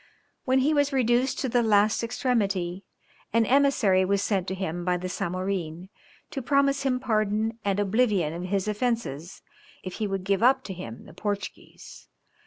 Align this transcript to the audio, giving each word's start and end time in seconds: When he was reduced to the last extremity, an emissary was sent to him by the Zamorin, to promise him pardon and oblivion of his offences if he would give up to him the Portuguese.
When 0.45 0.61
he 0.61 0.73
was 0.73 0.91
reduced 0.91 1.37
to 1.41 1.47
the 1.47 1.61
last 1.61 2.03
extremity, 2.03 2.85
an 3.33 3.45
emissary 3.45 4.03
was 4.03 4.23
sent 4.23 4.47
to 4.47 4.55
him 4.55 4.83
by 4.83 4.97
the 4.97 5.07
Zamorin, 5.07 5.89
to 6.31 6.41
promise 6.41 6.81
him 6.81 6.99
pardon 6.99 7.59
and 7.63 7.79
oblivion 7.79 8.33
of 8.33 8.49
his 8.49 8.67
offences 8.67 9.43
if 9.83 9.97
he 9.97 10.07
would 10.07 10.23
give 10.23 10.41
up 10.41 10.63
to 10.63 10.73
him 10.73 11.05
the 11.05 11.13
Portuguese. 11.13 12.07